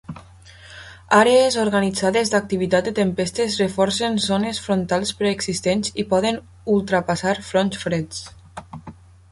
Àrees 1.17 1.57
organitzades 1.63 2.31
d'activitat 2.35 2.87
de 2.89 2.93
tempestes 3.01 3.59
reforcen 3.65 4.19
zones 4.29 4.63
frontals 4.69 5.13
preexistents 5.21 5.93
i 6.05 6.09
poden 6.17 6.43
ultrapassar 6.79 7.37
fronts 7.53 7.85
freds. 7.87 8.27